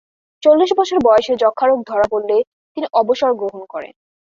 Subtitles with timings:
[0.43, 2.37] চল্লিশ বছর বয়সে যক্ষা রোগ ধরা পড়লে
[2.77, 3.93] তিনি অবসর গ্রহণ করেন।